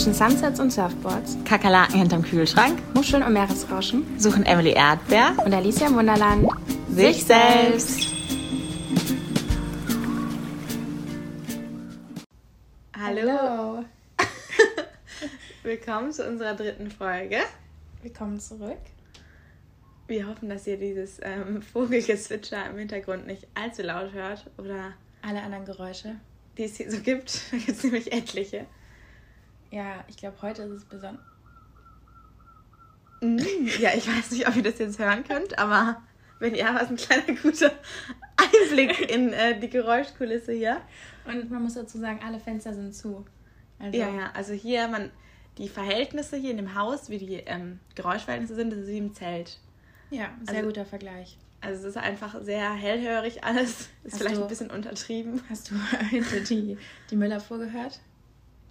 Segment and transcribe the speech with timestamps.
[0.00, 5.88] Zwischen Sunsets und Surfboards, Kakerlaken hinterm Kühlschrank, Muscheln und Meeresrauschen suchen Emily Erdbeer und Alicia
[5.88, 6.48] im Wunderland
[6.88, 8.10] sich selbst.
[12.98, 13.84] Hallo.
[15.64, 17.40] Willkommen zu unserer dritten Folge.
[18.00, 18.80] Willkommen zurück.
[20.06, 25.42] Wir hoffen, dass ihr dieses ähm, Vogelgezwitscher im Hintergrund nicht allzu laut hört oder Alle
[25.42, 26.16] anderen Geräusche.
[26.56, 27.38] die es hier so gibt.
[27.50, 28.64] Da gibt es nämlich etliche.
[29.70, 31.24] Ja, ich glaube, heute ist es besonders.
[33.20, 33.38] Mm,
[33.80, 36.02] Ja, ich weiß nicht, ob ihr das jetzt hören könnt, aber
[36.38, 37.72] wenn ja, war es ein kleiner guter
[38.36, 40.80] Einblick in äh, die Geräuschkulisse hier.
[41.26, 43.24] Und man muss dazu sagen, alle Fenster sind zu.
[43.78, 45.10] Also, Ja, ja, also hier, man,
[45.58, 49.14] die Verhältnisse hier in dem Haus, wie die ähm, Geräuschverhältnisse sind, das ist wie im
[49.14, 49.58] Zelt.
[50.10, 51.36] ja sehr Also- guter Vergleich.
[51.62, 53.90] Also es ist einfach sehr hellhörig alles.
[54.02, 55.42] Ist Hast vielleicht du- ein bisschen untertrieben.
[55.50, 55.74] Hast du
[56.08, 56.78] hinter die,
[57.10, 58.00] die Müllabfuhr gehört?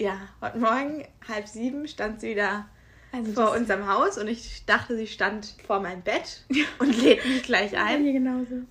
[0.02, 2.69] Ja, heute Morgen, halb sieben, stand sie wieder
[3.11, 6.45] Also vor unserem Haus und ich dachte, sie stand vor meinem Bett
[6.80, 8.03] und lädt mich gleich ein.
[8.03, 8.61] mir genauso.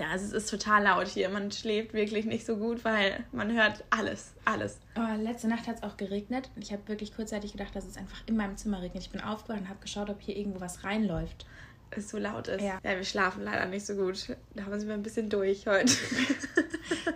[0.00, 1.28] Ja, also es ist total laut hier.
[1.28, 4.80] Man schläft wirklich nicht so gut, weil man hört alles, alles.
[4.96, 6.50] Oh, letzte Nacht hat es auch geregnet.
[6.56, 9.04] Und ich habe wirklich kurzzeitig gedacht, dass es einfach in meinem Zimmer regnet.
[9.04, 11.46] Ich bin aufgewacht und habe geschaut, ob hier irgendwo was reinläuft.
[11.90, 12.62] Es so laut ist.
[12.62, 12.80] Ja.
[12.82, 14.34] ja, wir schlafen leider nicht so gut.
[14.56, 15.92] Da sind wir ein bisschen durch heute.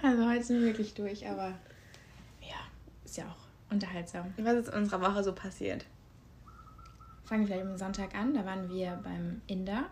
[0.03, 1.59] Also heute sind wir wirklich durch, aber ja,
[3.07, 4.35] ist ja auch unterhaltsam.
[4.37, 5.87] Was ist in unserer Woche so passiert?
[7.25, 8.35] Fangen wir vielleicht am Sonntag an.
[8.35, 9.87] Da waren wir beim Inder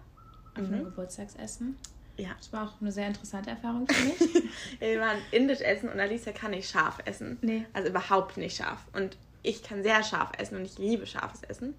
[0.52, 1.76] auf einem Geburtstagsessen.
[2.16, 2.30] Ja.
[2.36, 4.44] Das war auch eine sehr interessante Erfahrung für mich.
[4.80, 7.38] Ja, Wir waren indisch essen und Alicia kann nicht scharf essen.
[7.40, 7.66] Nee.
[7.72, 8.86] Also überhaupt nicht scharf.
[8.92, 11.74] Und ich kann sehr scharf essen und ich liebe scharfes Essen.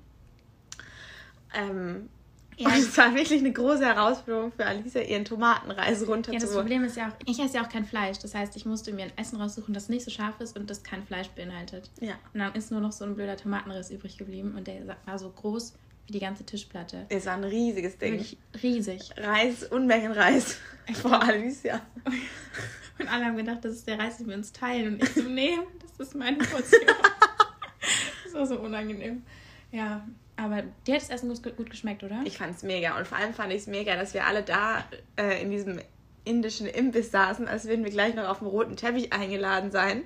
[1.54, 2.10] Ähm,
[2.58, 2.70] Ja.
[2.70, 6.58] und es war wirklich eine große Herausforderung für Alicia, ihren Tomatenreis ja, das runterzuholen.
[6.60, 8.20] Problem ist ja auch, ich esse ja auch kein Fleisch.
[8.20, 10.84] Das heißt, ich musste mir ein Essen raussuchen, das nicht so scharf ist und das
[10.84, 11.90] kein Fleisch beinhaltet.
[12.00, 12.14] Ja.
[12.34, 15.30] Und dann ist nur noch so ein blöder Tomatenriss übrig geblieben und der war so
[15.30, 15.74] groß
[16.08, 17.06] wie die ganze Tischplatte.
[17.10, 18.14] Es war ein riesiges Ding.
[18.14, 19.12] Wirklich riesig.
[19.18, 20.58] Reis, Unmengen Reis.
[21.02, 21.82] Vor Alicia.
[23.00, 24.94] Und alle haben gedacht, das ist der Reis, den wir uns teilen.
[24.94, 25.58] Und ich so, nee,
[25.98, 26.82] das ist meine Portion.
[28.24, 29.24] das war so unangenehm.
[29.72, 30.08] Ja,
[30.38, 32.22] aber dir hat das Essen gut, gut geschmeckt, oder?
[32.26, 32.98] Ich fand es mega.
[32.98, 34.84] Und vor allem fand ich es mega, dass wir alle da
[35.18, 35.80] äh, in diesem
[36.26, 40.04] indischen Imbiss saßen, als würden wir gleich noch auf dem roten Teppich eingeladen sein.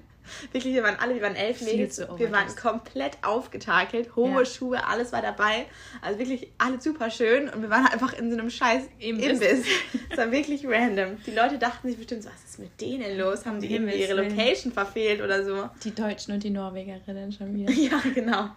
[0.51, 1.99] Wirklich, wir waren alle, wir waren elf Mädels.
[2.17, 4.45] Wir waren komplett aufgetakelt, hohe Ja.
[4.45, 5.65] Schuhe, alles war dabei.
[6.01, 9.41] Also wirklich alles super schön und wir waren einfach in so einem scheiß Imbiss.
[9.41, 9.65] Imbiss.
[10.09, 11.17] Es war wirklich random.
[11.25, 13.45] Die Leute dachten sich bestimmt so, was ist mit denen los?
[13.45, 14.13] Haben die irgendwie ihre.
[14.21, 15.69] Location verfehlt oder so?
[15.83, 17.71] Die Deutschen und die Norwegerinnen schon wieder.
[17.79, 18.49] Ja, genau.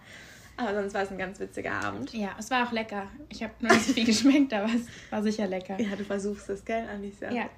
[0.57, 2.13] Aber sonst war es ein ganz witziger Abend.
[2.13, 3.07] Ja, es war auch lecker.
[3.29, 5.79] Ich habe noch nicht so viel geschmeckt, aber es war sicher lecker.
[5.79, 7.31] Ja, du versuchst es, gell, Alicia?
[7.31, 7.49] Ja,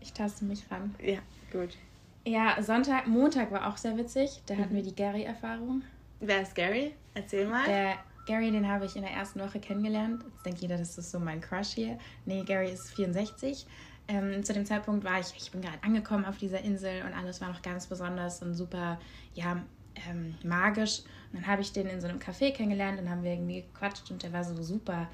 [0.00, 0.94] ich taste mich ran.
[1.02, 1.18] Ja,
[1.52, 1.76] gut.
[2.24, 4.42] Ja, Sonntag, Montag war auch sehr witzig.
[4.46, 5.82] Da hatten wir die Gary-Erfahrung.
[6.20, 6.94] Wer ist Gary?
[7.14, 7.64] Erzähl mal.
[7.66, 7.94] Der
[8.26, 10.22] Gary, den habe ich in der ersten Woche kennengelernt.
[10.24, 11.98] Jetzt denkt jeder, das ist so mein Crush hier.
[12.26, 13.66] Nee, Gary ist 64.
[14.08, 17.40] Ähm, zu dem Zeitpunkt war ich, ich bin gerade angekommen auf dieser Insel und alles
[17.40, 18.98] war noch ganz besonders und super,
[19.34, 19.62] ja,
[20.08, 21.00] ähm, magisch.
[21.32, 24.10] Und dann habe ich den in so einem Café kennengelernt und haben wir irgendwie gequatscht
[24.10, 25.08] und der war so super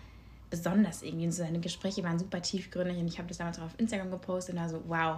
[0.51, 1.27] besonders irgendwie.
[1.27, 4.55] Und seine Gespräche waren super tiefgründig und ich habe das damals auch auf Instagram gepostet
[4.55, 5.17] und war so, wow,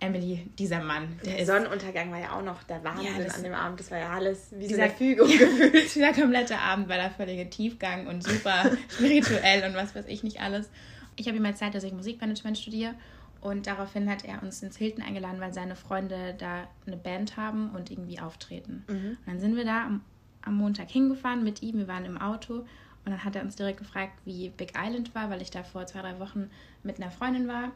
[0.00, 3.42] Emily, dieser Mann, der Der Sonnenuntergang war ja auch noch der Wahnsinn Ja, das- an
[3.42, 3.80] dem Abend.
[3.80, 5.94] Das war ja alles wie so Dieser- eine Fügung gefühlt.
[5.94, 10.40] Dieser komplette Abend war der völlige Tiefgang und super spirituell und was weiß ich nicht
[10.40, 10.70] alles.
[11.16, 12.94] Ich habe ihm erzählt, dass ich Musikmanagement studiere
[13.40, 17.70] und daraufhin hat er uns ins Hilton eingeladen, weil seine Freunde da eine Band haben
[17.70, 18.84] und irgendwie auftreten.
[19.22, 20.02] Und dann sind wir da am,
[20.42, 22.64] am Montag hingefahren mit ihm, wir waren im Auto
[23.04, 25.86] und dann hat er uns direkt gefragt, wie Big Island war, weil ich da vor
[25.86, 26.50] zwei, drei Wochen
[26.82, 27.70] mit einer Freundin war.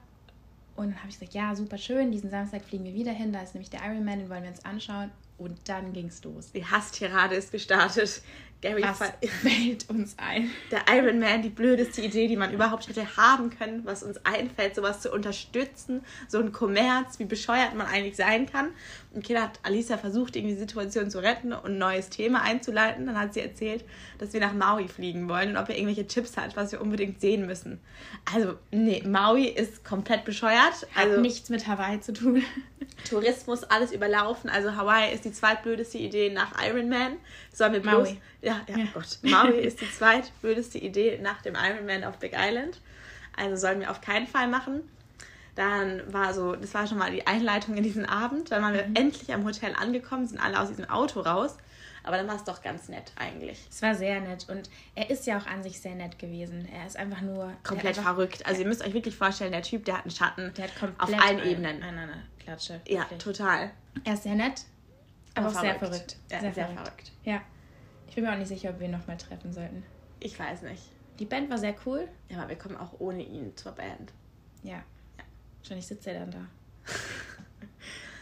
[0.75, 3.41] Und dann habe ich gesagt, ja, super schön, diesen Samstag fliegen wir wieder hin, da
[3.43, 5.11] ist nämlich der Ironman, den wollen wir uns anschauen.
[5.39, 6.53] Und dann ging es los.
[6.53, 8.23] Die Hasstirade ist gestartet.
[8.62, 8.99] Gary Was
[9.43, 10.50] fällt uns ein?
[10.71, 14.75] der Iron Man, die blödeste Idee, die man überhaupt hätte haben können, was uns einfällt,
[14.75, 18.70] sowas zu unterstützen, so ein Kommerz, wie bescheuert man eigentlich sein kann.
[19.14, 23.06] Und Kira hat Alicia versucht, irgendwie die Situation zu retten und ein neues Thema einzuleiten.
[23.06, 23.85] Dann hat sie erzählt,
[24.19, 27.20] dass wir nach Maui fliegen wollen und ob er irgendwelche Tipps hat, was wir unbedingt
[27.20, 27.79] sehen müssen.
[28.35, 30.87] Also, nee, Maui ist komplett bescheuert.
[30.94, 32.43] Hat Also, nichts mit Hawaii zu tun.
[33.09, 34.49] Tourismus alles überlaufen.
[34.49, 37.17] Also Hawaii ist die zweitblödeste Idee nach Iron Man.
[37.53, 38.09] Sollen wir bloß.
[38.09, 38.20] Maui.
[38.41, 38.85] Ja, ja, Ja.
[38.94, 39.19] Gott.
[39.23, 42.81] Maui ist die zweitblödeste Idee nach dem Iron Man auf Big Island.
[43.37, 44.82] Also sollen wir auf keinen Fall machen.
[45.54, 48.50] Dann war so, das war schon mal die Einleitung in diesen Abend.
[48.50, 51.56] Dann waren wir endlich am Hotel angekommen, sind alle aus diesem Auto raus.
[52.04, 53.60] Aber dann war es doch ganz nett eigentlich.
[53.70, 56.66] Es war sehr nett und er ist ja auch an sich sehr nett gewesen.
[56.72, 58.44] Er ist einfach nur Komplett einfach, verrückt.
[58.44, 60.78] Also ihr müsst euch wirklich vorstellen, der Typ, der hat einen Schatten Der hat auf
[60.99, 61.82] komplett allen ein- Ebenen.
[61.82, 62.81] Eine, eine Klatsche.
[62.88, 63.19] Ja, wirklich.
[63.22, 63.70] total.
[64.04, 64.62] Er ist sehr nett.
[65.34, 65.94] Aber, Aber auch sehr verrückt.
[65.94, 66.16] verrückt.
[66.32, 66.87] Ja, sehr, sehr verrückt.
[66.87, 67.12] verrückt.
[67.25, 67.40] Ja.
[68.08, 69.84] Ich bin mir auch nicht sicher, ob wir ihn nochmal treffen sollten.
[70.19, 70.82] Ich weiß nicht.
[71.20, 72.08] Die Band war sehr cool.
[72.28, 74.12] Ja, aber wir kommen auch ohne ihn zur Band.
[74.64, 74.82] Ja.
[75.62, 76.47] Wahrscheinlich sitzt er dann da.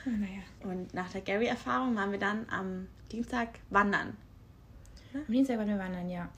[0.06, 0.42] Oh, naja.
[0.60, 4.16] Und nach der Gary-Erfahrung waren wir dann am Dienstag wandern.
[5.14, 6.28] Am Dienstag waren wir wandern, ja.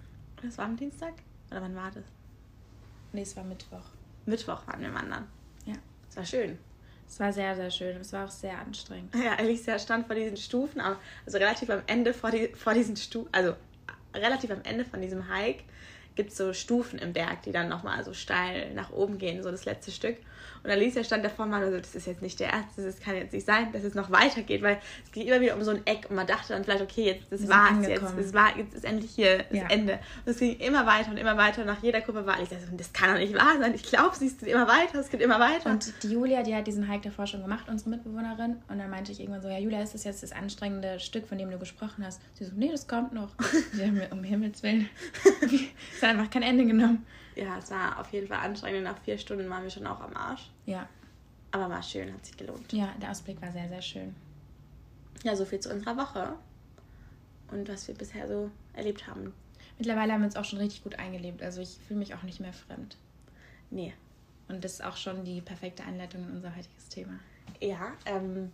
[0.42, 1.14] Das war am Dienstag?
[1.50, 2.04] Oder wann war das?
[3.12, 3.84] Nee, es war Mittwoch.
[4.26, 5.26] Mittwoch waren wir wandern.
[5.66, 5.74] Ja.
[6.08, 6.58] Es war schön.
[7.08, 7.96] Es war sehr, sehr schön.
[7.98, 9.14] Es war auch sehr anstrengend.
[9.14, 12.96] Ja, Alicia stand vor diesen Stufen, aber- also relativ am Ende vor, die, vor diesen
[12.96, 13.54] Stufen, also
[14.14, 15.64] relativ am Ende von diesem Hike
[16.14, 19.50] gibt es so Stufen im Berg, die dann nochmal so steil nach oben gehen, so
[19.50, 20.16] das letzte Stück.
[20.64, 23.32] Und Alicia stand davor mal so, das ist jetzt nicht der erste, das kann jetzt
[23.32, 26.06] nicht sein, dass es noch weitergeht, weil es geht immer wieder um so ein Eck
[26.08, 28.74] und man dachte dann vielleicht, okay, jetzt das Wir sind war's jetzt, das war, jetzt
[28.74, 29.66] ist endlich hier das Ja.
[29.68, 29.94] Ende.
[30.24, 32.76] Und es ging immer weiter und immer weiter und nach jeder Gruppe war Alicia so,
[32.76, 35.40] das kann doch nicht wahr sein, ich glaube, es geht immer weiter, es geht immer
[35.40, 35.68] weiter.
[35.68, 38.62] Und die Julia, die hat diesen Hike davor schon gemacht, unsere Mitbewohnerin.
[38.68, 41.38] Und dann meinte ich irgendwann so, ja, Julia, ist das jetzt das anstrengende Stück, von
[41.38, 42.20] dem du gesprochen hast?
[42.34, 43.30] Sie so, nee, das kommt noch.
[43.72, 44.88] Sie haben mir um Himmels Willen.
[46.02, 47.06] Es hat einfach kein Ende genommen.
[47.36, 50.16] ja, es war auf jeden Fall anstrengend nach vier Stunden waren wir schon auch am
[50.16, 50.50] Arsch.
[50.66, 50.88] Ja,
[51.52, 52.72] Aber war schön, hat sich gelohnt.
[52.72, 54.12] ja, der Ausblick war sehr, sehr schön.
[55.22, 56.34] Ja, so viel zu unserer Woche.
[57.52, 59.32] Und was wir bisher so erlebt haben.
[59.78, 61.40] Mittlerweile haben wir uns auch schon richtig gut eingelebt.
[61.40, 62.96] Also ich fühle mich auch nicht mehr fremd.
[63.70, 63.94] Nee.
[64.48, 67.12] Und das ist auch schon die perfekte Einleitung in unser heutiges Thema.
[67.60, 68.50] Ja, ähm,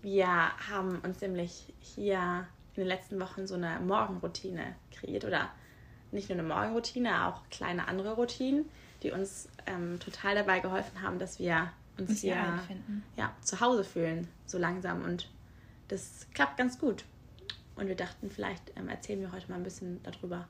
[0.00, 5.26] wir haben uns nämlich hier in den letzten Wochen so eine Morgenroutine kreiert.
[5.26, 5.50] Oder
[6.12, 8.64] nicht nur eine Morgenroutine, auch kleine andere Routinen,
[9.02, 12.34] die uns ähm, total dabei geholfen haben, dass wir uns Uns hier
[12.66, 12.76] hier
[13.16, 15.02] ja, zu Hause fühlen, so langsam.
[15.02, 15.28] Und
[15.88, 17.04] das klappt ganz gut.
[17.76, 20.48] Und wir dachten, vielleicht ähm, erzählen wir heute mal ein bisschen darüber.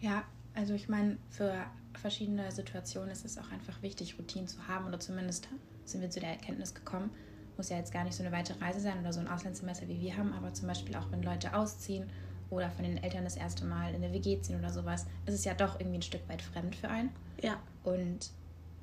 [0.00, 0.24] Ja,
[0.54, 4.86] also ich meine, für verschiedene Situationen ist es auch einfach wichtig, Routinen zu haben.
[4.86, 5.48] Oder zumindest
[5.84, 7.10] sind wir zu der Erkenntnis gekommen.
[7.56, 10.00] Muss ja jetzt gar nicht so eine weite Reise sein oder so ein Auslandssemester wie
[10.00, 12.10] wir haben, aber zum Beispiel auch wenn Leute ausziehen
[12.50, 15.44] oder von den Eltern das erste Mal in eine WG ziehen oder sowas, ist es
[15.44, 17.10] ja doch irgendwie ein Stück weit fremd für einen.
[17.42, 18.30] Ja, Und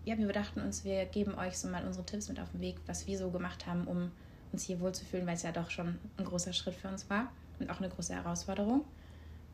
[0.06, 2.76] ja, wir dachten uns, wir geben euch so mal unsere Tipps mit auf den Weg,
[2.88, 4.12] was wir so gemacht haben, um
[4.52, 7.70] uns hier wohlzufühlen, weil es ja doch schon ein großer Schritt für uns war und
[7.70, 8.84] auch eine große Herausforderung.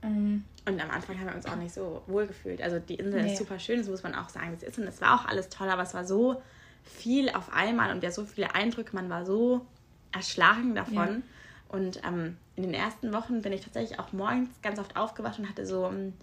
[0.01, 2.61] Ähm, Und am Anfang haben wir uns auch nicht so wohl gefühlt.
[2.61, 3.33] Also die Insel Nee.
[3.33, 4.51] ist super schön, das muss man auch sagen.
[4.53, 6.41] Das ist und es war auch alles toll, aber es war so
[6.83, 9.65] viel auf einmal und ja so viele Eindrücke, man war so
[10.11, 10.95] erschlagen davon.
[10.95, 11.77] Ja.
[11.77, 15.47] Und ähm, in den ersten Wochen bin ich tatsächlich auch morgens ganz oft aufgewacht und
[15.47, 16.13] hatte so ein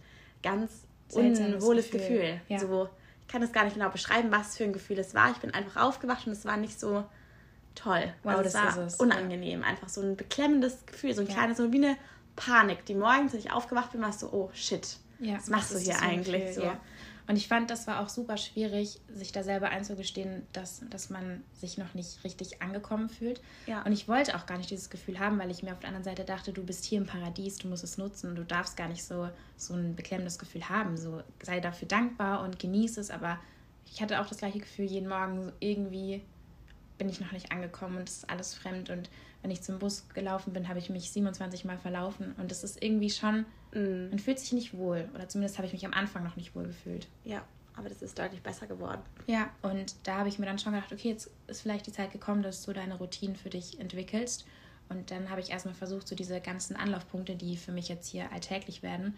[0.42, 0.70] ganz
[1.08, 2.18] Seltsames unwohles Gefühl.
[2.18, 2.40] Gefühl.
[2.48, 2.58] Ja.
[2.58, 2.88] So,
[3.22, 5.30] ich kann das gar nicht genau beschreiben, was für ein Gefühl es war.
[5.30, 7.04] Ich bin einfach aufgewacht und es war nicht so
[7.74, 8.12] toll.
[8.22, 9.00] Wow, also das es war ist es.
[9.00, 9.64] unangenehm.
[9.64, 11.32] Einfach so ein beklemmendes Gefühl, so ein Ja.
[11.34, 11.96] kleines, so wie eine
[12.36, 15.74] Panik, die morgens, als ich aufgewacht bin, war es so, oh shit, Ja, was machst
[15.74, 16.44] du hier eigentlich?
[16.48, 16.72] Gefühl, so.
[17.28, 21.42] Und ich fand, das war auch super schwierig, sich da selber einzugestehen, dass, dass man
[21.54, 23.40] sich noch nicht richtig angekommen fühlt.
[23.66, 23.82] Ja.
[23.82, 26.04] Und ich wollte auch gar nicht dieses Gefühl haben, weil ich mir auf der anderen
[26.04, 29.02] Seite dachte, du bist hier im Paradies, du musst es nutzen, du darfst gar nicht
[29.02, 30.96] so, so ein beklemmendes Gefühl haben.
[30.96, 33.40] So sei dafür dankbar und genieße es, aber
[33.86, 36.22] ich hatte auch das gleiche Gefühl jeden Morgen, irgendwie
[36.98, 38.90] bin ich noch nicht angekommen und es ist alles fremd.
[38.90, 39.10] Und
[39.42, 42.34] wenn ich zum Bus gelaufen bin, habe ich mich 27 Mal verlaufen.
[42.38, 43.46] Und das ist irgendwie schon,
[43.76, 45.08] Mm, man fühlt sich nicht wohl.
[45.14, 47.08] Oder zumindest habe ich mich am Anfang noch nicht wohl gefühlt.
[47.24, 47.44] ja,
[47.78, 49.02] aber das ist deutlich besser geworden.
[49.26, 52.10] Ja, und da habe ich mir dann schon gedacht, okay, jetzt ist vielleicht die Zeit
[52.10, 54.46] gekommen, dass du deine Routinen für dich entwickelst.
[54.88, 58.32] Und dann habe ich erstmal versucht, so diese ganzen Anlaufpunkte, die für mich jetzt hier
[58.32, 59.14] alltäglich werden,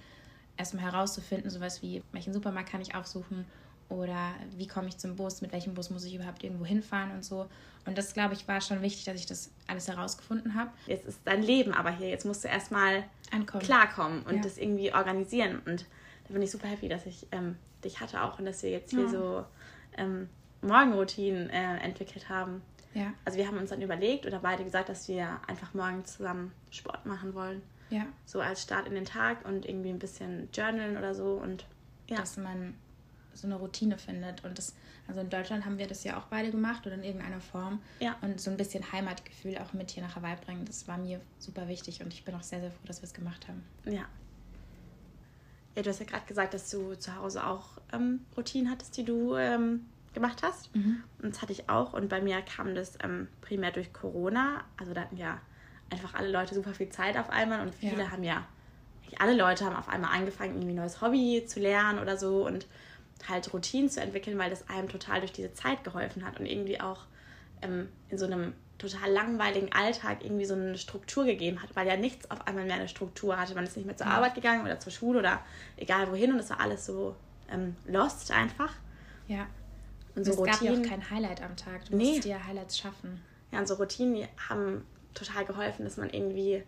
[0.56, 3.44] erstmal herauszufinden, sowas wie, welchen Supermarkt kann ich aufsuchen
[3.88, 7.24] oder wie komme ich zum Bus, mit welchem Bus muss ich überhaupt irgendwo hinfahren und
[7.24, 7.48] so.
[7.86, 10.70] Und das, glaube ich, war schon wichtig, dass ich das alles herausgefunden habe.
[10.86, 12.08] Jetzt ist dein Leben aber hier.
[12.08, 13.62] Jetzt musst du erstmal Ankommen.
[13.62, 14.42] klarkommen und Ja.
[14.42, 15.62] das irgendwie organisieren.
[15.64, 15.86] Und
[16.26, 18.90] da bin ich super happy, dass ich ähm, dich hatte auch und dass wir jetzt
[18.90, 19.08] hier Ja.
[19.08, 19.44] so
[19.96, 20.28] ähm,
[20.60, 22.60] Morgenroutinen äh, entwickelt haben.
[22.94, 26.52] Ja, Also wir haben uns dann überlegt oder beide gesagt, dass wir einfach morgen zusammen
[26.70, 27.62] Sport machen wollen.
[27.90, 28.04] ja.
[28.26, 31.32] So als Start in den Tag und irgendwie ein bisschen journalen oder so.
[31.42, 31.64] Und
[32.08, 32.74] ja, dass man
[33.38, 34.44] so eine Routine findet.
[34.44, 34.74] Und das,
[35.06, 37.80] also in Deutschland haben wir das ja auch beide gemacht oder in irgendeiner Form.
[38.00, 38.16] Ja.
[38.20, 41.68] Und so ein bisschen Heimatgefühl auch mit hier nach Hawaii bringen, das war mir super
[41.68, 43.62] wichtig und ich bin auch sehr, sehr froh, dass wir es gemacht haben.
[43.86, 44.04] ja.
[45.76, 49.04] Ja, du hast ja gerade gesagt, dass du zu Hause auch ähm, Routinen hattest, die
[49.04, 50.70] du ähm, gemacht hast.
[50.74, 51.92] Und das hatte ich auch.
[51.92, 54.64] Und bei mir kam das ähm, primär durch Corona.
[54.76, 55.40] Also da hatten ja
[55.90, 58.10] einfach alle Leute super viel Zeit auf einmal und viele Ja.
[58.10, 58.44] haben ja,
[59.20, 62.66] alle Leute haben auf einmal angefangen, irgendwie ein neues Hobby zu lernen oder so und
[63.28, 66.80] halt Routinen zu entwickeln, weil das einem total durch diese Zeit geholfen hat und irgendwie
[66.80, 67.00] auch
[67.62, 71.96] ähm, in so einem total langweiligen Alltag irgendwie so eine Struktur gegeben hat, weil ja
[71.96, 73.54] nichts auf einmal mehr eine Struktur hatte.
[73.54, 74.06] Man ist nicht mehr zur.
[74.06, 75.40] Arbeit gegangen oder zur Schule oder
[75.76, 77.16] egal wohin und es war alles so
[77.50, 78.72] ähm, lost einfach.
[79.26, 79.48] Ja.
[80.14, 81.84] Und Und so es gab ja auch Routinen, kein Highlight am Tag.
[81.86, 82.12] Du Nee.
[82.12, 83.20] musst dir Highlights schaffen.
[83.50, 86.62] ja, und so Routinen haben total geholfen, dass man irgendwie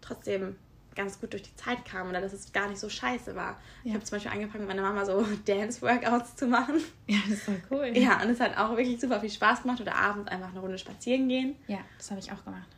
[0.00, 0.56] trotzdem
[0.96, 3.52] ganz gut durch die Zeit kam oder dass es gar nicht so scheiße war.
[3.84, 3.90] Ja.
[3.90, 6.82] Ich habe zum Beispiel angefangen, mit meiner Mama so Dance-Workouts zu machen.
[7.06, 7.92] Ja, das war cool.
[7.94, 10.78] Ja, und es hat auch wirklich super viel Spaß gemacht oder abends einfach eine Runde
[10.78, 11.54] spazieren gehen.
[11.68, 12.68] Ja, das habe ich auch gemacht.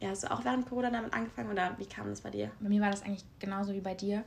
[0.00, 2.50] Ja, hast du auch während Corona damit angefangen oder wie kam das bei dir?
[2.60, 4.24] Bei mir war das eigentlich genauso wie bei dir.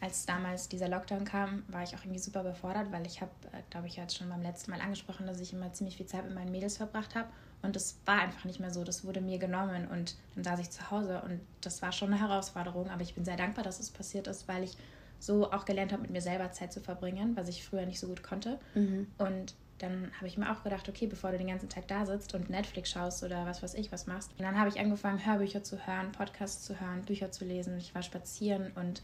[0.00, 3.62] Als damals dieser Lockdown kam, war ich auch irgendwie super überfordert, weil ich habe, äh,
[3.70, 6.34] glaube ich, jetzt schon beim letzten Mal angesprochen, dass ich immer ziemlich viel Zeit mit
[6.34, 7.28] meinen Mädels verbracht habe.
[7.62, 8.84] Und das war einfach nicht mehr so.
[8.84, 11.22] Das wurde mir genommen und dann saß ich zu Hause.
[11.24, 12.90] Und das war schon eine Herausforderung.
[12.90, 14.76] Aber ich bin sehr dankbar, dass es passiert ist, weil ich
[15.18, 18.08] so auch gelernt habe, mit mir selber Zeit zu verbringen, was ich früher nicht so
[18.08, 18.58] gut konnte.
[18.74, 19.06] Mhm.
[19.16, 22.34] Und dann habe ich mir auch gedacht, okay, bevor du den ganzen Tag da sitzt
[22.34, 24.30] und Netflix schaust oder was weiß ich was machst.
[24.38, 27.76] Und dann habe ich angefangen, Hörbücher zu hören, Podcasts zu hören, Bücher zu lesen.
[27.78, 29.02] Ich war spazieren und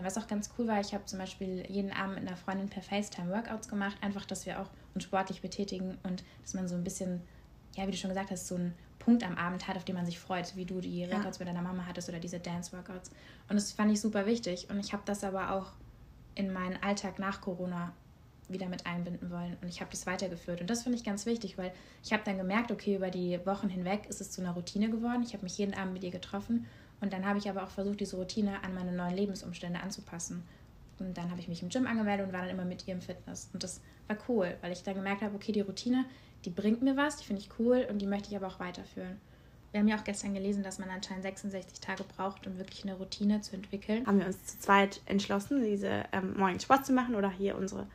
[0.00, 2.82] was auch ganz cool war, ich habe zum Beispiel jeden Abend mit einer Freundin per
[2.82, 6.84] FaceTime Workouts gemacht, einfach, dass wir auch uns sportlich betätigen und dass man so ein
[6.84, 7.20] bisschen,
[7.76, 10.06] ja, wie du schon gesagt hast, so einen Punkt am Abend hat, auf den man
[10.06, 11.44] sich freut, wie du die Records ja.
[11.44, 13.10] mit deiner Mama hattest oder diese Dance-Workouts.
[13.48, 14.68] Und das fand ich super wichtig.
[14.70, 15.72] Und ich habe das aber auch
[16.34, 17.92] in meinen Alltag nach Corona
[18.48, 19.56] wieder mit einbinden wollen.
[19.60, 20.60] Und ich habe das weitergeführt.
[20.60, 21.72] Und das finde ich ganz wichtig, weil
[22.04, 25.22] ich habe dann gemerkt, okay, über die Wochen hinweg ist es zu einer Routine geworden.
[25.22, 26.66] Ich habe mich jeden Abend mit ihr getroffen.
[27.02, 30.44] Und dann habe ich aber auch versucht, diese Routine an meine neuen Lebensumstände anzupassen.
[31.00, 33.02] Und dann habe ich mich im Gym angemeldet und war dann immer mit ihr im
[33.02, 33.50] Fitness.
[33.52, 36.04] Und das war cool, weil ich dann gemerkt habe, okay, die Routine,
[36.44, 39.20] die bringt mir was, die finde ich cool und die möchte ich aber auch weiterführen.
[39.72, 42.94] Wir haben ja auch gestern gelesen, dass man anscheinend 66 Tage braucht, um wirklich eine
[42.94, 44.06] Routine zu entwickeln.
[44.06, 47.88] Haben wir uns zu zweit entschlossen, diese ähm, morgen Sport zu machen oder hier unsere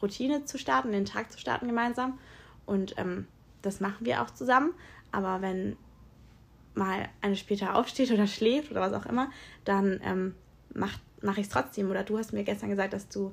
[0.00, 2.18] Routine zu starten, den Tag zu starten gemeinsam.
[2.64, 3.26] Und ähm,
[3.60, 4.72] das machen wir auch zusammen.
[5.12, 5.76] Aber wenn
[6.74, 9.30] mal eine später aufsteht oder schläft oder was auch immer,
[9.64, 10.34] dann ähm,
[10.74, 11.90] mache mach ich es trotzdem.
[11.90, 13.32] Oder du hast mir gestern gesagt, dass du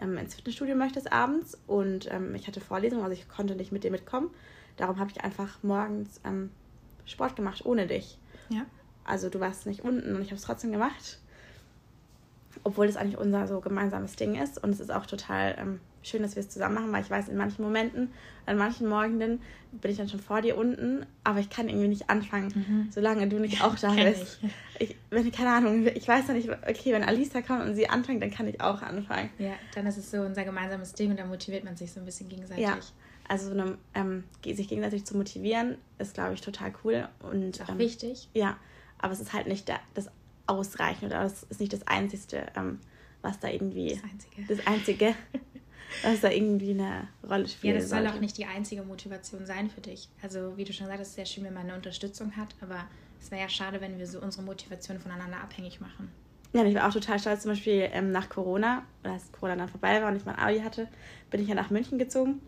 [0.00, 3.84] ähm, ins Fitnessstudio möchtest abends und ähm, ich hatte Vorlesungen, also ich konnte nicht mit
[3.84, 4.30] dir mitkommen.
[4.76, 6.50] Darum habe ich einfach morgens ähm,
[7.04, 8.18] Sport gemacht ohne dich.
[8.48, 8.66] Ja.
[9.04, 11.20] Also du warst nicht unten und ich habe es trotzdem gemacht.
[12.64, 16.22] Obwohl es eigentlich unser so gemeinsames Ding ist und es ist auch total ähm, schön,
[16.22, 18.12] dass wir es zusammen machen, weil ich weiß, in manchen Momenten,
[18.46, 19.40] an manchen Morgenden
[19.72, 22.88] bin ich dann schon vor dir unten, aber ich kann irgendwie nicht anfangen, mhm.
[22.90, 24.40] solange du nicht auch da bist.
[24.78, 24.90] Ich.
[24.90, 24.96] ich.
[25.10, 28.30] wenn, keine Ahnung, ich weiß noch nicht, okay, wenn Alisa kommt und sie anfängt, dann
[28.30, 29.30] kann ich auch anfangen.
[29.38, 32.06] Ja, dann ist es so unser gemeinsames Ding und dann motiviert man sich so ein
[32.06, 32.64] bisschen gegenseitig.
[32.64, 32.78] Ja.
[33.28, 37.08] Also eine, ähm, sich gegenseitig zu motivieren, ist, glaube ich, total cool.
[37.20, 38.28] Und, auch ähm, wichtig.
[38.34, 38.56] Ja,
[38.98, 40.08] aber es ist halt nicht das
[40.46, 42.78] Ausreichende oder es ist nicht das Einzige, ähm,
[43.22, 43.94] was da irgendwie.
[43.94, 44.42] Das Einzige.
[44.46, 45.14] Das Einzige.
[46.02, 47.74] dass da irgendwie eine Rolle spielt.
[47.74, 50.08] Ja, das soll auch nicht die einzige Motivation sein für dich.
[50.22, 52.84] Also, wie du schon sagst, ist es sehr schön, wenn man eine Unterstützung hat, aber
[53.20, 56.10] es wäre ja schade, wenn wir so unsere Motivation voneinander abhängig machen.
[56.52, 59.68] Ja, und ich war auch total stolz, zum Beispiel ähm, nach Corona, als Corona dann
[59.68, 60.88] vorbei war und ich mein Abi hatte,
[61.30, 62.40] bin ich ja nach München gezogen.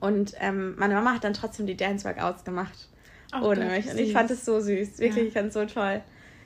[0.00, 2.88] Und ähm, meine Mama hat dann trotzdem die Dance-Workouts gemacht.
[3.34, 3.90] Oh, ohne mich.
[3.90, 4.98] Und ich fand es so süß.
[4.98, 5.28] Wirklich, ja.
[5.28, 6.02] ich fand es so toll.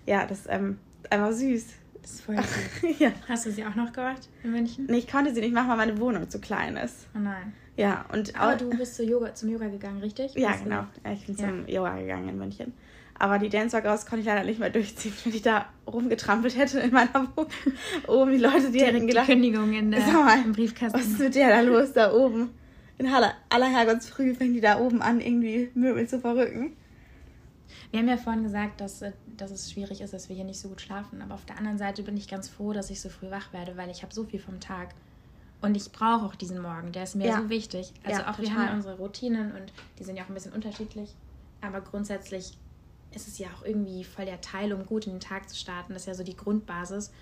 [0.07, 0.79] Ja, das ist ähm,
[1.11, 1.67] einfach süß.
[2.03, 2.99] Das ist voll süß.
[2.99, 3.13] ja.
[3.29, 4.87] Hast du sie auch noch gemacht in München?
[4.89, 7.07] Nee, ich konnte sie nicht machen, weil meine Wohnung zu klein ist.
[7.15, 7.53] Oh nein.
[7.77, 10.35] Ja, und Aber du bist zu Yoga, zum Yoga gegangen, richtig?
[10.35, 10.85] Ja, genau.
[11.15, 11.49] Ich bin ja.
[11.49, 12.73] zum Yoga gegangen in München.
[13.19, 16.81] Aber die Dance Workouts konnte ich leider nicht mehr durchziehen, wenn ich da rumgetrampelt hätte
[16.81, 17.51] in meiner Wohnung.
[18.09, 19.29] Oben die Leute, die hätten gedacht...
[19.29, 20.99] Die Kündigung in der, mal, im Briefkasten.
[20.99, 22.51] Was ist mit der da los da oben?
[22.99, 26.77] In aller, aller Herrgottsfrüh fängt die da oben an, irgendwie Möbel zu verrücken.
[27.91, 30.61] Wir haben ja vorhin gesagt, dass, äh, dass es schwierig ist, dass wir hier nicht
[30.61, 31.23] so gut schlafen.
[31.23, 33.77] Aber auf der anderen Seite bin ich ganz froh, dass ich so früh wach werde,
[33.77, 34.95] weil ich habe so viel vom Tag.
[35.61, 37.41] Und ich brauche auch diesen Morgen, der ist mir ja.
[37.41, 37.93] so wichtig.
[38.05, 38.45] Also ja, auch total.
[38.45, 41.15] wir haben ja unsere Routinen und die sind ja auch ein bisschen unterschiedlich.
[41.61, 42.59] Aber grundsätzlich
[43.15, 45.93] ist es ja auch irgendwie voll der Teil, um gut in den Tag zu starten.
[45.93, 47.13] Das ist ja so die Grundbasis.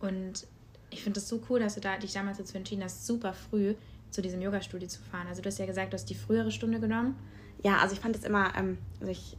[0.00, 0.46] Und
[0.90, 3.74] ich finde es so cool, dass du da, dich damals dazu entschieden hast, super früh
[4.10, 5.26] zu diesem Yoga-Studio zu fahren.
[5.28, 7.16] Also du hast ja gesagt, du hast die frühere Stunde genommen.
[7.62, 9.36] Ja, also ich fand es immer, ähm, also ich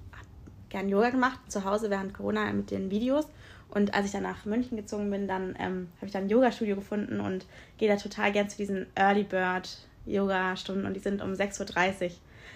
[0.75, 3.25] gern Yoga gemacht, zu Hause während Corona mit den Videos.
[3.70, 6.75] Und als ich dann nach München gezogen bin, dann ähm, habe ich dann ein Yoga-Studio
[6.75, 7.46] gefunden und
[7.77, 9.70] gehe da total gern zu diesen Early Bird
[10.05, 12.12] Yoga-Stunden und die sind um 6.30 Uhr.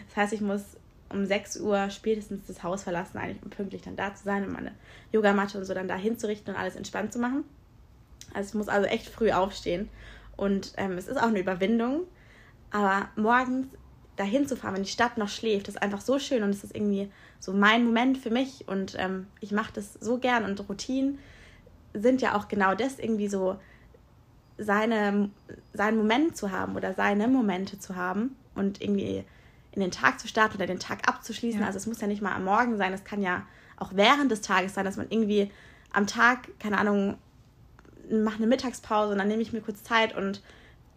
[0.08, 0.64] Das heißt, ich muss
[1.10, 4.52] um 6 Uhr spätestens das Haus verlassen, eigentlich um pünktlich dann da zu sein und
[4.52, 4.74] meine
[5.14, 7.46] Yogamatte und so dann da hinzurichten und alles entspannt zu machen.
[8.34, 9.88] Also ich muss also echt früh aufstehen
[10.36, 12.02] und ähm, es ist auch eine Überwindung,
[12.70, 13.68] aber morgens
[14.20, 16.76] dahin zu fahren, wenn die Stadt noch schläft, ist einfach so schön und es ist
[16.76, 17.10] irgendwie
[17.40, 21.20] so mein Moment für mich und ähm, ich mache das so gern und Routinen
[21.94, 23.58] sind ja auch genau das irgendwie so
[24.58, 25.30] seine,
[25.74, 29.24] seinen Moment zu haben oder seine Momente zu haben und irgendwie
[29.72, 31.62] in den Tag zu starten oder den Tag abzuschließen.
[31.62, 31.68] Ja.
[31.68, 33.46] Also es muss ja nicht mal am Morgen sein, es kann ja
[33.78, 35.50] auch während des Tages sein, dass man irgendwie
[35.94, 37.18] am Tag, keine Ahnung,
[38.12, 40.42] macht eine Mittagspause und dann nehme ich mir kurz Zeit und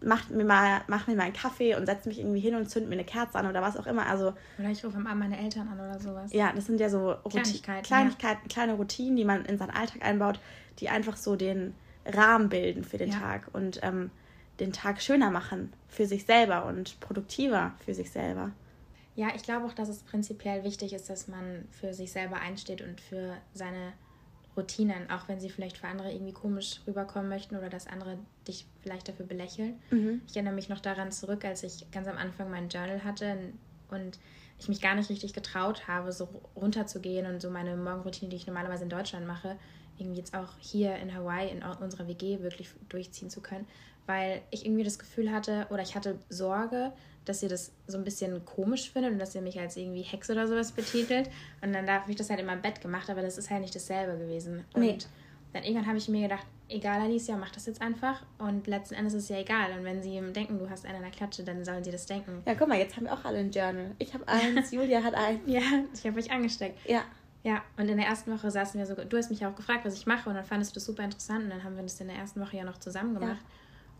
[0.03, 2.87] mach mir mal, mach mir mal einen Kaffee und setze mich irgendwie hin und zünd
[2.87, 4.05] mir eine Kerze an oder was auch immer.
[4.05, 6.31] Also, oder ich rufe am Abend meine Eltern an oder sowas.
[6.33, 8.47] Ja, das sind ja so Kleinigkeiten, Kleinigkeiten ja.
[8.49, 10.39] kleine Routinen, die man in seinen Alltag einbaut,
[10.79, 11.73] die einfach so den
[12.05, 13.19] Rahmen bilden für den ja.
[13.19, 14.11] Tag und ähm,
[14.59, 18.51] den Tag schöner machen für sich selber und produktiver für sich selber.
[19.15, 22.81] Ja, ich glaube auch, dass es prinzipiell wichtig ist, dass man für sich selber einsteht
[22.81, 23.93] und für seine
[24.55, 28.17] Routinen, auch wenn sie vielleicht für andere irgendwie komisch rüberkommen möchten oder dass andere
[28.47, 29.79] dich vielleicht dafür belächeln.
[29.89, 30.21] Mhm.
[30.27, 33.37] Ich erinnere mich noch daran zurück, als ich ganz am Anfang mein Journal hatte
[33.89, 34.19] und
[34.59, 38.47] ich mich gar nicht richtig getraut habe, so runterzugehen und so meine Morgenroutine, die ich
[38.47, 39.57] normalerweise in Deutschland mache,
[39.97, 43.67] irgendwie jetzt auch hier in Hawaii in unserer WG wirklich durchziehen zu können,
[44.05, 46.93] weil ich irgendwie das Gefühl hatte oder ich hatte Sorge,
[47.25, 50.33] dass ihr das so ein bisschen komisch findet und dass ihr mich als irgendwie Hexe
[50.33, 51.29] oder sowas betitelt.
[51.61, 53.75] Und dann habe ich das halt in meinem Bett gemacht, aber das ist halt nicht
[53.75, 54.65] dasselbe gewesen.
[54.73, 54.97] Und nee.
[55.53, 58.23] dann irgendwann habe ich mir gedacht, egal Alicia, mach das jetzt einfach.
[58.39, 59.71] Und letzten Endes ist es ja egal.
[59.77, 62.43] Und wenn sie denken, du hast einen in der Klatsche, dann sollen sie das denken.
[62.45, 63.91] Ja, guck mal, jetzt haben wir auch alle ein Journal.
[63.99, 65.41] Ich habe eins, Julia hat eins.
[65.45, 65.61] Ja,
[65.93, 66.77] ich habe euch angesteckt.
[66.87, 67.03] Ja.
[67.45, 69.95] Ja, und in der ersten Woche saßen wir so, du hast mich auch gefragt, was
[69.95, 72.07] ich mache, und dann fandest du das super interessant, und dann haben wir das in
[72.07, 73.41] der ersten Woche ja noch zusammen gemacht.
[73.41, 73.47] Ja.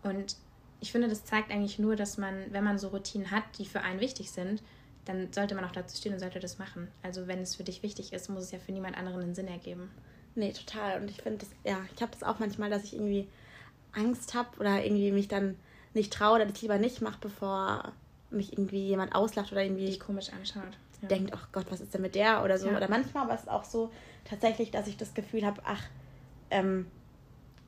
[0.04, 0.36] Und
[0.80, 3.80] ich finde, das zeigt eigentlich nur, dass man, wenn man so Routinen hat, die für
[3.80, 4.62] einen wichtig sind,
[5.04, 6.88] dann sollte man auch dazu stehen und sollte das machen.
[7.02, 9.48] Also wenn es für dich wichtig ist, muss es ja für niemand anderen einen Sinn
[9.48, 9.90] ergeben.
[10.34, 11.00] Nee, total.
[11.00, 13.28] Und ich finde das, ja, ich habe das auch manchmal, dass ich irgendwie
[13.92, 15.56] Angst habe oder irgendwie mich dann
[15.92, 17.92] nicht traue oder das lieber nicht mache, bevor
[18.30, 20.76] mich irgendwie jemand auslacht oder irgendwie dich komisch anschaut.
[21.02, 21.08] Ja.
[21.08, 22.68] Denkt, ach Gott, was ist denn mit der oder so.
[22.68, 22.76] Ja.
[22.76, 23.92] Oder manchmal war es auch so
[24.24, 25.82] tatsächlich, dass ich das Gefühl habe, ach,
[26.50, 26.86] ähm,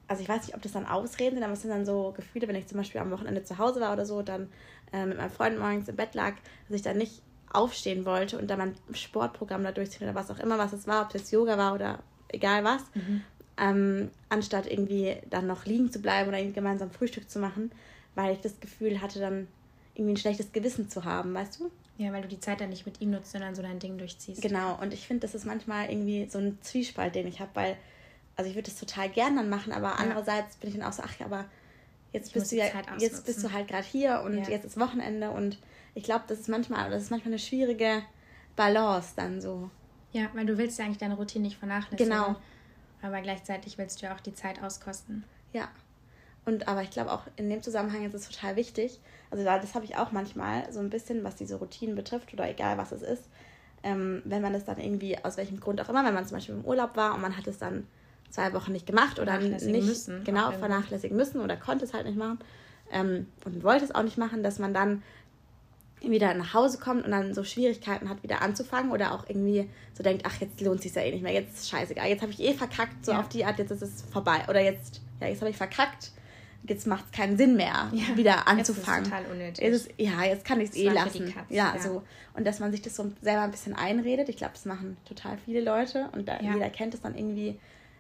[0.09, 2.49] also ich weiß nicht, ob das dann Ausreden sind, aber es sind dann so Gefühle,
[2.49, 4.49] wenn ich zum Beispiel am Wochenende zu Hause war oder so, dann
[4.93, 6.35] äh, mit meinem Freund morgens im Bett lag,
[6.69, 7.23] dass ich dann nicht
[7.53, 11.03] aufstehen wollte und dann mein Sportprogramm da durchziehen oder was auch immer, was es war,
[11.03, 13.23] ob es jetzt Yoga war oder egal was, mhm.
[13.57, 17.71] ähm, anstatt irgendwie dann noch liegen zu bleiben oder gemeinsam Frühstück zu machen,
[18.15, 19.49] weil ich das Gefühl hatte, dann
[19.95, 21.71] irgendwie ein schlechtes Gewissen zu haben, weißt du?
[21.99, 24.43] Ja, weil du die Zeit dann nicht mit ihm nutzt, sondern so dein Ding durchziehst.
[24.43, 27.77] Genau, und ich finde, das ist manchmal irgendwie so ein Zwiespalt, den ich habe, weil
[28.37, 29.95] also ich würde das total gern dann machen, aber ja.
[29.95, 31.47] andererseits bin ich dann auch so, ach ja, aber
[32.13, 32.67] jetzt bist du ja,
[32.99, 34.49] jetzt bist du halt gerade hier und ja.
[34.49, 35.59] jetzt ist Wochenende und
[35.95, 38.03] ich glaube, das ist manchmal, das ist manchmal eine schwierige
[38.55, 39.71] Balance dann so.
[40.13, 42.11] Ja, weil du willst ja eigentlich deine Routine nicht vernachlässigen.
[42.11, 42.37] Genau.
[43.03, 45.25] Aber gleichzeitig willst du ja auch die Zeit auskosten.
[45.53, 45.69] Ja.
[46.45, 49.01] Und aber ich glaube auch in dem Zusammenhang ist es total wichtig.
[49.31, 52.79] Also das habe ich auch manchmal so ein bisschen, was diese Routinen betrifft oder egal
[52.79, 53.25] was es ist.
[53.83, 56.55] Ähm, wenn man das dann irgendwie aus welchem Grund auch immer, wenn man zum Beispiel
[56.55, 57.87] im Urlaub war und man hat es dann
[58.31, 62.19] zwei Wochen nicht gemacht oder nicht müssen, genau vernachlässigen müssen oder konnte es halt nicht
[62.19, 62.39] machen
[62.93, 65.03] ähm, und wollte es auch nicht machen, dass man dann
[66.03, 70.03] wieder nach Hause kommt und dann so Schwierigkeiten hat, wieder anzufangen oder auch irgendwie so
[70.03, 72.33] denkt, ach, jetzt lohnt es sich ja eh nicht mehr, jetzt ist scheißegal, jetzt habe
[72.33, 73.21] ich eh verkackt, so ja.
[73.21, 76.13] auf die Art, jetzt ist es vorbei oder jetzt, ja, jetzt habe ich verkackt,
[76.69, 78.17] jetzt macht es keinen Sinn mehr, ja.
[78.17, 79.05] wieder anzufangen.
[79.05, 79.65] Jetzt ist total unnötig.
[79.65, 81.33] Ist, ja, jetzt kann ich es eh lassen.
[81.33, 82.03] Katze, ja, ja, so.
[82.35, 85.39] Und dass man sich das so selber ein bisschen einredet, ich glaube, das machen total
[85.45, 87.59] viele Leute und da, jeder kennt es dann irgendwie,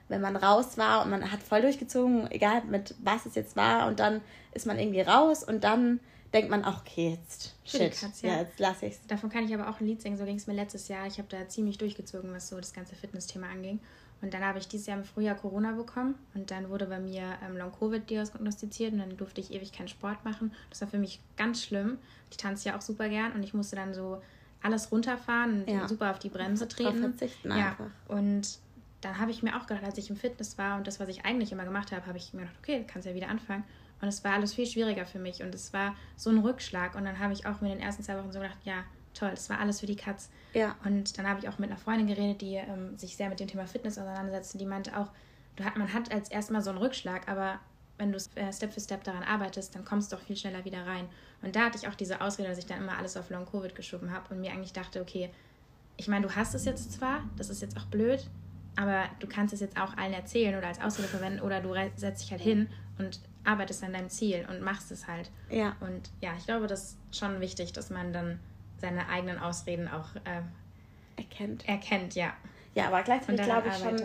[0.08, 3.86] wenn man raus war und man hat voll durchgezogen, egal mit was es jetzt war,
[3.88, 4.20] und dann
[4.52, 6.00] ist man irgendwie raus und dann
[6.32, 8.30] denkt man, ach, okay, jetzt shit, Katz, ja.
[8.30, 8.40] ja.
[8.40, 9.00] jetzt lasse ich's.
[9.06, 11.06] Davon kann ich aber auch ein Lied singen, so ging es mir letztes Jahr.
[11.06, 13.80] Ich habe da ziemlich durchgezogen, was so das ganze Fitnessthema anging.
[14.22, 17.36] Und dann habe ich dieses Jahr im Frühjahr Corona bekommen und dann wurde bei mir
[17.44, 20.52] ähm, Long-Covid diagnostiziert und dann durfte ich ewig keinen Sport machen.
[20.70, 21.98] Das war für mich ganz schlimm.
[22.30, 24.22] Ich tanze ja auch super gern und ich musste dann so
[24.62, 25.86] alles runterfahren und ja.
[25.86, 27.14] super auf die Bremse treten.
[27.44, 27.76] ja.
[28.08, 28.58] Und
[29.00, 31.24] dann habe ich mir auch gedacht, als ich im Fitness war und das, was ich
[31.24, 33.64] eigentlich immer gemacht habe, habe ich mir gedacht, okay, kannst ja wieder anfangen.
[34.00, 36.94] Und es war alles viel schwieriger für mich und es war so ein Rückschlag.
[36.94, 39.30] Und dann habe ich auch mir in den ersten zwei Wochen so gedacht, ja, toll,
[39.30, 40.30] das war alles für die Katz.
[40.52, 40.76] Ja.
[40.84, 43.48] Und dann habe ich auch mit einer Freundin geredet, die ähm, sich sehr mit dem
[43.48, 44.54] Thema Fitness auseinandersetzt.
[44.54, 45.08] Und die meinte auch,
[45.56, 47.58] du hat, man hat als erstmal so einen Rückschlag, aber
[47.98, 50.86] wenn du äh, Step für Step daran arbeitest, dann kommst du auch viel schneller wieder
[50.86, 51.08] rein.
[51.42, 53.74] Und da hatte ich auch diese Ausrede, dass ich dann immer alles auf Long Covid
[53.74, 55.30] geschoben habe und mir eigentlich dachte, okay,
[55.96, 58.28] ich meine, du hast es jetzt zwar, das ist jetzt auch blöd,
[58.76, 62.22] aber du kannst es jetzt auch allen erzählen oder als Ausrede verwenden oder du setzt
[62.22, 65.30] dich halt hin und arbeitest an deinem Ziel und machst es halt.
[65.50, 65.76] Ja.
[65.80, 68.38] Und ja, ich glaube, das ist schon wichtig, dass man dann
[68.78, 70.42] seine eigenen Ausreden auch äh,
[71.16, 71.66] erkennt.
[71.68, 72.32] Erkennt, ja.
[72.74, 73.96] Ja, aber gleichzeitig glaube ich schon,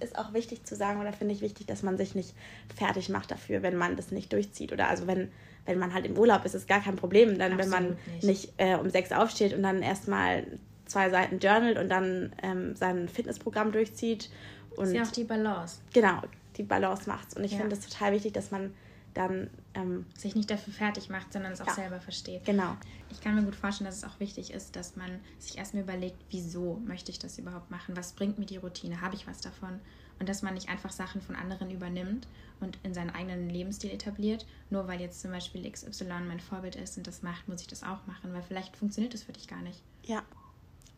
[0.00, 2.34] ist auch wichtig zu sagen oder finde ich wichtig, dass man sich nicht
[2.74, 4.72] fertig macht dafür, wenn man das nicht durchzieht.
[4.72, 5.30] Oder also wenn,
[5.66, 7.38] wenn man halt im Urlaub ist, ist gar kein Problem.
[7.38, 10.46] Dann, Absolut wenn man nicht, nicht äh, um sechs aufsteht und dann erstmal
[10.86, 14.30] zwei Seiten journalt und dann ähm, sein Fitnessprogramm durchzieht.
[14.76, 15.80] Und ist ja auch die Balance.
[15.92, 16.22] Genau,
[16.56, 17.34] die Balance macht's.
[17.36, 17.58] Und ich ja.
[17.58, 18.74] finde es total wichtig, dass man
[19.14, 21.74] dann ähm, sich nicht dafür fertig macht, sondern es auch Ja.
[21.74, 22.44] selber versteht.
[22.44, 22.76] genau.
[23.10, 26.16] Ich kann mir gut vorstellen, dass es auch wichtig ist, dass man sich erstmal überlegt,
[26.30, 27.96] wieso möchte ich das überhaupt machen?
[27.96, 29.00] Was bringt mir die Routine?
[29.00, 29.80] Habe ich was davon?
[30.18, 32.26] Und dass man nicht einfach Sachen von anderen übernimmt
[32.60, 34.44] und in seinen eigenen Lebensstil etabliert.
[34.68, 37.82] Nur weil jetzt zum Beispiel XY mein Vorbild ist und das macht, muss ich das
[37.84, 39.80] auch machen, weil vielleicht funktioniert es für dich gar nicht.
[40.04, 40.22] Ja.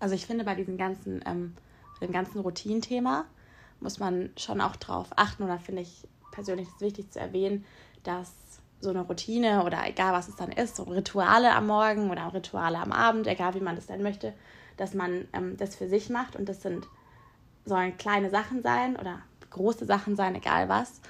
[0.01, 1.55] Also ich finde, bei diesem ganzen, ähm,
[2.01, 3.25] dem ganzen Routinenthema
[3.81, 7.65] muss man schon auch drauf achten oder finde ich persönlich ist wichtig zu erwähnen,
[8.05, 8.33] dass
[8.81, 12.79] so eine Routine oder egal was es dann ist, so Rituale am Morgen oder Rituale
[12.79, 14.35] am Abend, egal wie man das dann möchte,
[14.77, 16.87] dass man ähm, das für sich macht und das sind
[17.65, 21.01] sollen kleine Sachen sein oder große Sachen sein, egal was,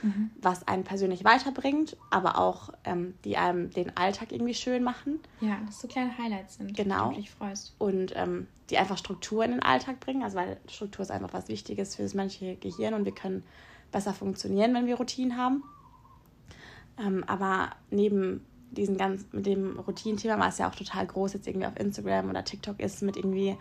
[0.40, 5.59] was einen persönlich weiterbringt, aber auch ähm, die einem den Alltag irgendwie schön machen Ja,
[5.66, 7.05] dass so kleine Highlights sind, Genau.
[7.07, 7.74] auf die du dich freust.
[7.79, 10.22] und ähm, die einfach Struktur in den Alltag bringen.
[10.22, 13.42] Also weil Struktur ist einfach was Wichtiges für das menschliche Gehirn und wir können
[13.90, 15.62] besser funktionieren, wenn wir Routinen haben.
[16.98, 21.66] Ähm, aber neben diesem ganz, mit dem Routinenthema, was ja auch total groß jetzt irgendwie
[21.66, 23.57] auf Instagram oder TikTok ist, mit irgendwie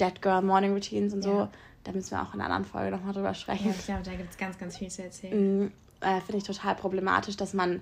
[0.00, 1.50] Dead Girl Morning Routines und so, Ja.
[1.84, 3.66] da müssen wir auch in einer anderen Folge nochmal drüber sprechen.
[3.68, 5.64] Ja, ich glaube, da gibt es ganz, ganz viel zu erzählen.
[5.64, 7.80] Mm, äh, finde ich total problematisch, dass man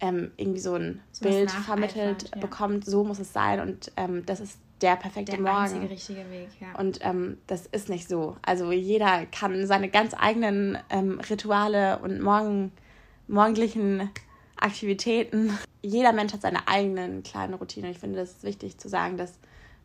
[0.00, 2.40] ähm, irgendwie so ein So Bild vermittelt ja.
[2.40, 5.56] bekommt, so muss es sein und ähm, das ist der perfekte Der Morgen.
[5.56, 6.78] einzige richtige Weg, ja.
[6.78, 8.36] Und ähm, das ist nicht so.
[8.42, 12.72] Also jeder kann seine ganz eigenen ähm, Rituale und morgen,
[13.26, 14.10] morgendlichen
[14.56, 15.56] Aktivitäten.
[15.82, 17.90] Jeder Mensch hat seine eigenen kleinen Routinen.
[17.90, 19.32] Ich finde, das ist wichtig zu sagen, dass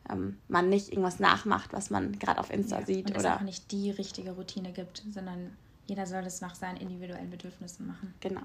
[0.10, 2.86] ähm, man nicht irgendwas nachmacht, was man gerade auf Insta ja.
[2.86, 3.08] sieht.
[3.08, 5.56] Und es oder auch nicht die richtige Routine gibt, sondern
[5.88, 8.14] jeder soll es nach seinen individuellen Bedürfnissen machen.
[8.20, 8.42] genau.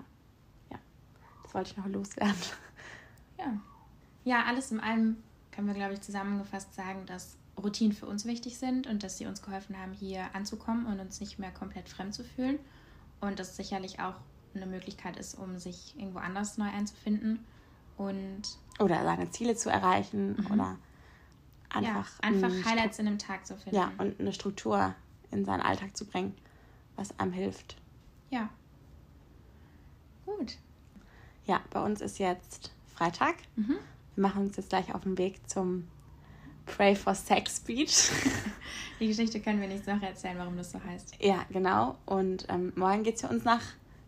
[0.70, 0.78] Ja.
[1.42, 2.34] Das wollte ich noch loswerden.
[3.38, 3.52] Ja.
[4.24, 5.18] Ja, alles in allem
[5.52, 9.26] können wir, glaube ich, zusammengefasst sagen, dass Routinen für uns wichtig sind und dass sie
[9.26, 12.58] uns geholfen haben, hier anzukommen und uns nicht mehr komplett fremd zu fühlen.
[13.20, 14.14] Und das sicherlich auch
[14.54, 17.44] eine Möglichkeit ist, um sich irgendwo anders neu einzufinden.
[17.96, 18.42] Und
[18.78, 20.78] Oder seine Ziele zu erreichen oder
[21.76, 23.76] einfach, ja, einfach Highlights in einem Tag zu finden.
[23.76, 24.94] Ja, und eine Struktur
[25.30, 26.34] in seinen Alltag zu bringen,
[26.96, 27.76] was einem hilft.
[28.30, 28.48] ja.
[30.24, 30.56] Gut.
[31.46, 33.36] Ja, bei uns ist jetzt Freitag.
[33.54, 33.76] Mhm.
[34.16, 35.86] Wir machen uns jetzt gleich auf den Weg zum
[36.66, 38.10] Pray for Sex Beach.
[39.00, 41.22] Die Geschichte können wir nächste Woche erzählen, warum das so heißt.
[41.22, 41.96] ja, genau.
[42.06, 43.62] Und ähm, morgen geht es für uns nach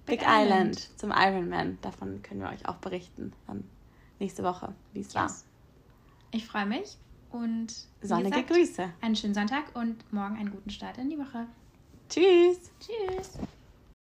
[0.07, 0.77] Big, Big Island.
[0.77, 0.99] Island.
[0.99, 1.79] zum Ironman.
[1.83, 3.33] Davon können wir euch auch berichten.
[3.47, 3.63] Dann
[4.19, 5.29] nächste Woche, wie es war.
[5.29, 5.45] Yes.
[6.33, 6.99] Ich freue mich
[7.31, 8.91] und Sonnige gesagt, Grüße.
[9.01, 11.47] einen schönen Sonntag und morgen einen guten Start in die Woche.
[12.09, 12.71] Tschüss.
[12.81, 13.39] Tschüss.